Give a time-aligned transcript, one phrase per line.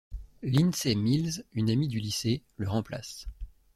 [0.41, 3.27] Lindsey Mills, une amie du lycée, le remplace.